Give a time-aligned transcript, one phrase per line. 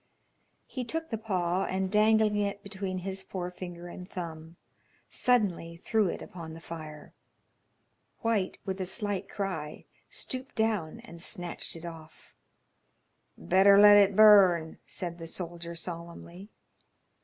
[0.65, 4.55] He took the paw, and dangling it between his forefinger and thumb,
[5.11, 7.13] suddenly threw it upon the fire.
[8.21, 12.33] White, with a slight cry, stooped down and snatched it off.
[13.37, 16.49] "Better let it burn," said the soldier, solemnly.